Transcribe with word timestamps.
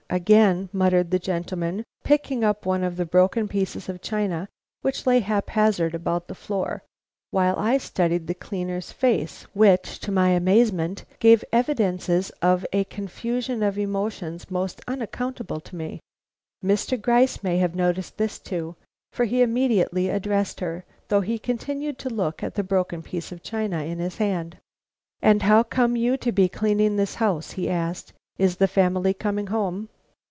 again 0.13 0.67
muttered 0.73 1.09
the 1.09 1.17
gentleman, 1.17 1.85
picking 2.03 2.43
up 2.43 2.65
one 2.65 2.83
of 2.83 2.97
the 2.97 3.05
broken 3.05 3.47
pieces 3.47 3.87
of 3.87 4.01
china 4.01 4.45
which 4.81 5.07
lay 5.07 5.21
haphazard 5.21 5.95
about 5.95 6.27
the 6.27 6.35
floor, 6.35 6.83
while 7.29 7.55
I 7.57 7.77
studied 7.77 8.27
the 8.27 8.33
cleaner's 8.33 8.91
face, 8.91 9.43
which, 9.53 9.99
to 9.99 10.11
my 10.11 10.31
amazement, 10.31 11.05
gave 11.19 11.45
evidences 11.53 12.29
of 12.41 12.65
a 12.73 12.83
confusion 12.83 13.63
of 13.63 13.77
emotions 13.77 14.51
most 14.51 14.81
unaccountable 14.85 15.61
to 15.61 15.77
me. 15.77 16.01
Mr. 16.61 17.01
Gryce 17.01 17.41
may 17.41 17.57
have 17.59 17.73
noticed 17.73 18.17
this 18.17 18.37
too, 18.37 18.75
for 19.13 19.23
he 19.23 19.41
immediately 19.41 20.09
addressed 20.09 20.59
her, 20.59 20.83
though 21.07 21.21
he 21.21 21.39
continued 21.39 21.97
to 21.99 22.09
look 22.09 22.43
at 22.43 22.55
the 22.55 22.63
broken 22.63 23.01
piece 23.01 23.31
of 23.31 23.41
china 23.43 23.83
in 23.85 23.99
his 23.99 24.17
hand. 24.17 24.57
"And 25.21 25.43
how 25.43 25.63
come 25.63 25.95
you 25.95 26.17
to 26.17 26.33
be 26.33 26.49
cleaning 26.49 26.97
the 26.97 27.05
house?" 27.05 27.51
he 27.51 27.69
asked. 27.69 28.11
"Is 28.37 28.57
the 28.57 28.67
family 28.67 29.13
coming 29.13 29.47
home?" 29.47 29.87